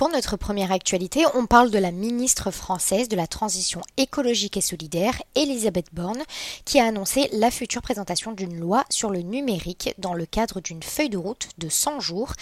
[0.00, 4.62] Pour notre première actualité, on parle de la ministre française de la Transition écologique et
[4.62, 6.22] solidaire, Elisabeth Borne,
[6.64, 10.82] qui a annoncé la future présentation d'une loi sur le numérique dans le cadre d'une
[10.82, 12.32] feuille de route de 100 jours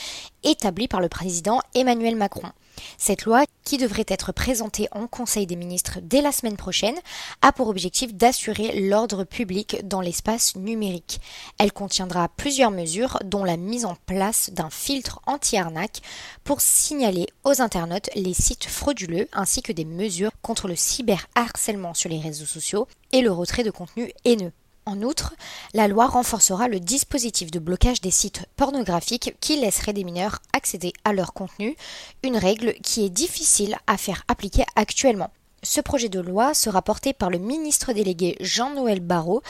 [0.45, 2.53] établie par le président Emmanuel Macron.
[2.97, 6.99] Cette loi, qui devrait être présentée en Conseil des ministres dès la semaine prochaine,
[7.43, 11.21] a pour objectif d'assurer l'ordre public dans l'espace numérique.
[11.59, 16.01] Elle contiendra plusieurs mesures, dont la mise en place d'un filtre anti-arnaque
[16.45, 22.11] pour signaler aux internautes les sites frauduleux, ainsi que des mesures contre le cyberharcèlement sur
[22.11, 24.53] les réseaux sociaux et le retrait de contenu haineux.
[24.89, 25.35] En outre,
[25.75, 30.95] la loi renforcera le dispositif de blocage des sites pornographiques qui laisseraient des mineurs accéder
[31.05, 31.77] à leur contenu,
[32.23, 35.29] une règle qui est difficile à faire appliquer actuellement.
[35.63, 39.43] Ce projet de loi sera porté par le ministre délégué Jean-Noël Barrot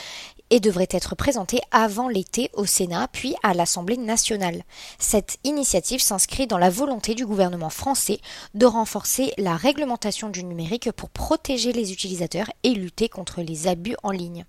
[0.49, 4.63] et devrait être présenté avant l'été au Sénat puis à l'Assemblée nationale.
[4.97, 8.19] Cette initiative s'inscrit dans la volonté du gouvernement français
[8.55, 13.95] de renforcer la réglementation du numérique pour protéger les utilisateurs et lutter contre les abus
[14.03, 14.43] en ligne.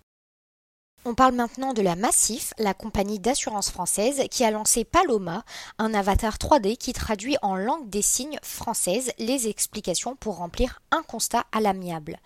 [1.06, 5.44] On parle maintenant de la Massif, la compagnie d'assurance française qui a lancé Paloma,
[5.78, 11.02] un avatar 3D qui traduit en langue des signes française les explications pour remplir un
[11.02, 12.18] constat à l'amiable.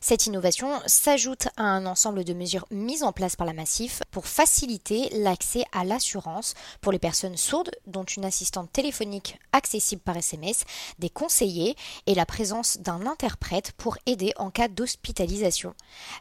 [0.00, 4.26] Cette innovation s'ajoute à un ensemble de mesures mises en place par la Massif pour
[4.26, 10.64] faciliter l'accès à l'assurance pour les personnes sourdes, dont une assistante téléphonique accessible par SMS,
[10.98, 15.74] des conseillers et la présence d'un interprète pour aider en cas d'hospitalisation.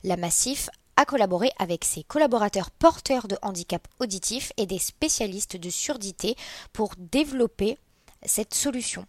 [0.04, 0.70] La Massif
[1.00, 6.36] a collaboré avec ses collaborateurs porteurs de handicap auditif et des spécialistes de surdité
[6.74, 7.78] pour développer
[8.26, 9.06] cette solution.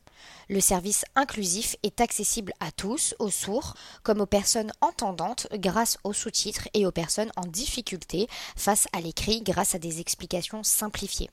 [0.48, 3.74] Le service inclusif est accessible à tous, aux sourds
[4.04, 9.42] comme aux personnes entendantes grâce aux sous-titres et aux personnes en difficulté face à l'écrit
[9.42, 11.30] grâce à des explications simplifiées.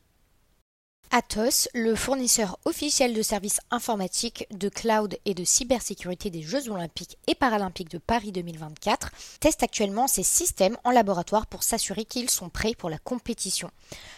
[1.11, 7.17] Atos, le fournisseur officiel de services informatiques, de cloud et de cybersécurité des Jeux olympiques
[7.27, 12.49] et paralympiques de Paris 2024, teste actuellement ses systèmes en laboratoire pour s'assurer qu'ils sont
[12.49, 13.71] prêts pour la compétition.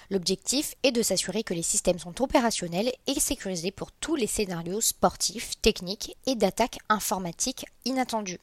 [0.10, 4.82] L'objectif est de s'assurer que les systèmes sont opérationnels et sécurisés pour tous les scénarios
[4.82, 8.40] sportifs, techniques et d'attaques informatiques inattendues.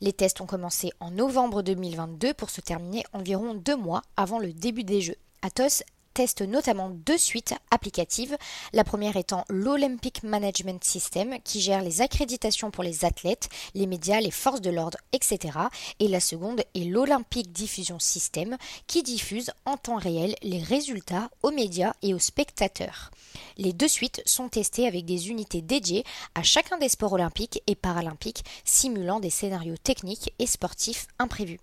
[0.00, 4.54] Les tests ont commencé en novembre 2022 pour se terminer environ deux mois avant le
[4.54, 5.16] début des Jeux.
[5.42, 5.82] Atos
[6.14, 8.36] teste notamment deux suites applicatives,
[8.72, 14.20] la première étant l'Olympic Management System qui gère les accréditations pour les athlètes, les médias,
[14.20, 15.58] les forces de l'ordre, etc.
[15.98, 21.50] Et la seconde est l'Olympic Diffusion System qui diffuse en temps réel les résultats aux
[21.50, 23.10] médias et aux spectateurs.
[23.58, 26.04] Les deux suites sont testées avec des unités dédiées
[26.34, 31.58] à chacun des sports olympiques et paralympiques simulant des scénarios techniques et sportifs imprévus.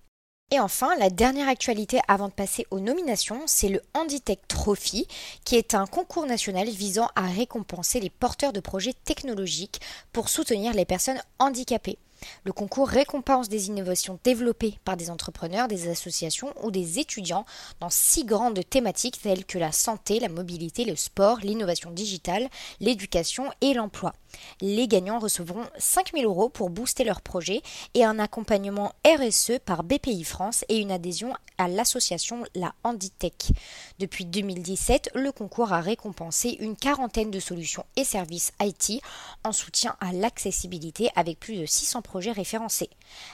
[0.53, 5.07] Et enfin, la dernière actualité avant de passer aux nominations, c'est le Handitech Trophy,
[5.45, 9.79] qui est un concours national visant à récompenser les porteurs de projets technologiques
[10.11, 11.97] pour soutenir les personnes handicapées.
[12.43, 17.45] Le concours récompense des innovations développées par des entrepreneurs, des associations ou des étudiants
[17.79, 22.49] dans six grandes thématiques telles que la santé, la mobilité, le sport, l'innovation digitale,
[22.79, 24.13] l'éducation et l'emploi.
[24.61, 27.61] Les gagnants recevront 5000 euros pour booster leur projet
[27.93, 33.51] et un accompagnement RSE par BPI France et une adhésion à l'association La Handitech.
[33.99, 39.01] Depuis 2017, le concours a récompensé une quarantaine de solutions et services IT
[39.43, 42.01] en soutien à l'accessibilité avec plus de 600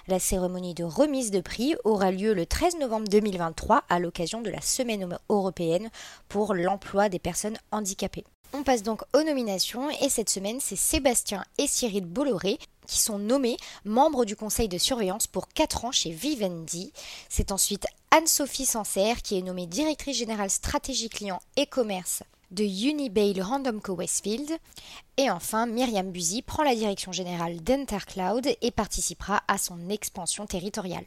[0.07, 4.49] La cérémonie de remise de prix aura lieu le 13 novembre 2023 à l'occasion de
[4.49, 5.89] la Semaine européenne
[6.29, 8.25] pour l'emploi des personnes handicapées.
[8.53, 13.19] On passe donc aux nominations et cette semaine c'est Sébastien et Cyril Bolloré qui sont
[13.19, 16.93] nommés membres du conseil de surveillance pour 4 ans chez Vivendi.
[17.29, 23.41] C'est ensuite Anne-Sophie Sancerre qui est nommée directrice générale stratégie client et commerce de Unibail
[23.41, 24.57] Random Co Westfield.
[25.17, 31.05] Et enfin, Myriam Buzy prend la direction générale d'Entercloud et participera à son expansion territoriale.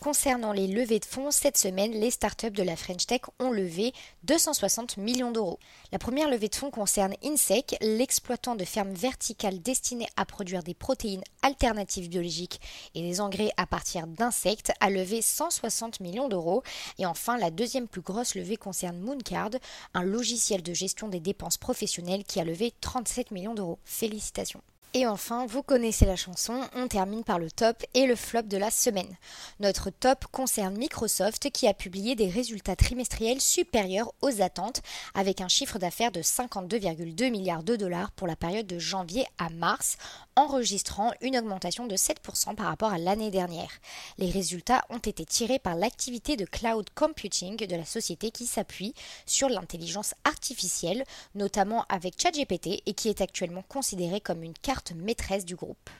[0.00, 3.92] Concernant les levées de fonds, cette semaine, les startups de la French Tech ont levé
[4.22, 5.58] 260 millions d'euros.
[5.92, 10.72] La première levée de fonds concerne InSec, l'exploitant de fermes verticales destinées à produire des
[10.72, 12.62] protéines alternatives biologiques
[12.94, 16.62] et des engrais à partir d'insectes, a levé 160 millions d'euros.
[16.96, 19.50] Et enfin, la deuxième plus grosse levée concerne Mooncard,
[19.92, 23.78] un logiciel de gestion des dépenses professionnelles qui a levé 37 millions d'euros.
[23.84, 24.62] Félicitations.
[24.92, 28.56] Et enfin, vous connaissez la chanson, on termine par le top et le flop de
[28.56, 29.16] la semaine.
[29.60, 34.82] Notre top concerne Microsoft qui a publié des résultats trimestriels supérieurs aux attentes
[35.14, 39.48] avec un chiffre d'affaires de 52,2 milliards de dollars pour la période de janvier à
[39.50, 39.96] mars,
[40.40, 43.70] enregistrant une augmentation de 7% par rapport à l'année dernière.
[44.16, 48.94] Les résultats ont été tirés par l'activité de cloud computing de la société qui s'appuie
[49.26, 51.04] sur l'intelligence artificielle,
[51.34, 55.90] notamment avec ChatGPT et qui est actuellement considérée comme une carte maîtresse du groupe.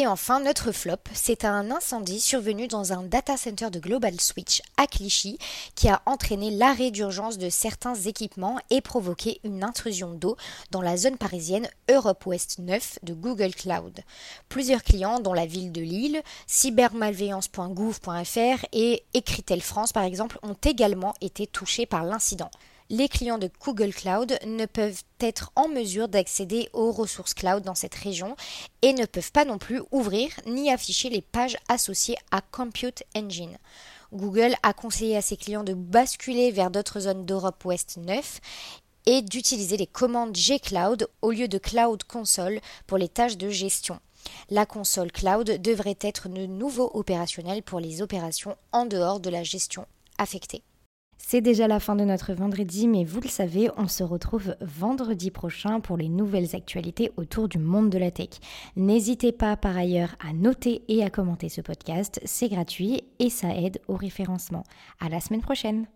[0.00, 4.62] Et enfin, notre flop, c'est un incendie survenu dans un data center de Global Switch
[4.76, 5.40] à Clichy
[5.74, 10.36] qui a entraîné l'arrêt d'urgence de certains équipements et provoqué une intrusion d'eau
[10.70, 13.98] dans la zone parisienne Europe West 9 de Google Cloud.
[14.48, 21.14] Plusieurs clients, dont la ville de Lille, cybermalveillance.gouv.fr et Ecritel France par exemple, ont également
[21.20, 22.52] été touchés par l'incident
[22.90, 27.74] les clients de Google Cloud ne peuvent être en mesure d'accéder aux ressources cloud dans
[27.74, 28.34] cette région
[28.82, 33.58] et ne peuvent pas non plus ouvrir ni afficher les pages associées à Compute Engine.
[34.12, 38.40] Google a conseillé à ses clients de basculer vers d'autres zones d'Europe Ouest 9
[39.04, 44.00] et d'utiliser les commandes G-Cloud au lieu de Cloud Console pour les tâches de gestion.
[44.50, 49.42] La console cloud devrait être de nouveau opérationnelle pour les opérations en dehors de la
[49.42, 49.86] gestion
[50.18, 50.62] affectée.
[51.18, 55.30] C'est déjà la fin de notre vendredi, mais vous le savez, on se retrouve vendredi
[55.30, 58.30] prochain pour les nouvelles actualités autour du monde de la tech.
[58.76, 63.54] N'hésitez pas par ailleurs à noter et à commenter ce podcast, c'est gratuit et ça
[63.54, 64.64] aide au référencement.
[65.00, 65.86] À la semaine prochaine!